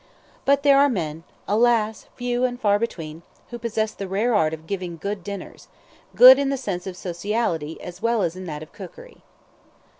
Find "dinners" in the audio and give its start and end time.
5.23-5.67